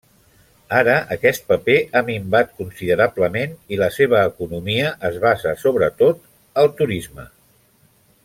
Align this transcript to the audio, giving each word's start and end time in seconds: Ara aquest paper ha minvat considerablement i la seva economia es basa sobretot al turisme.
Ara 0.77 0.93
aquest 1.15 1.43
paper 1.49 1.75
ha 1.93 2.01
minvat 2.07 2.55
considerablement 2.61 3.53
i 3.77 3.79
la 3.83 3.91
seva 3.99 4.23
economia 4.31 4.95
es 5.11 5.21
basa 5.27 5.55
sobretot 5.65 6.27
al 6.63 6.73
turisme. 6.81 7.29